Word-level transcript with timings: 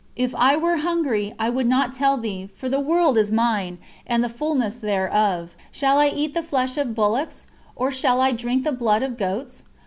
If 0.15 0.33
I 0.33 0.55
were 0.57 0.77
hungry, 0.77 1.35
I 1.37 1.51
would 1.51 1.67
not 1.67 1.93
tell 1.93 2.17
thee, 2.17 2.49
for 2.55 2.67
the 2.67 2.79
world 2.79 3.19
is 3.19 3.31
Mine, 3.31 3.77
and 4.07 4.23
the 4.23 4.29
fulness 4.29 4.79
thereof. 4.79 5.51
Shall 5.71 5.99
I 5.99 6.07
eat 6.07 6.33
the 6.33 6.41
flesh 6.41 6.75
of 6.75 6.95
bullocks, 6.95 7.45
or 7.75 7.91
shall 7.91 8.19
I 8.19 8.31
drink 8.31 8.63
the 8.63 8.71
blood 8.71 9.03
of 9.03 9.15
goats? 9.15 9.61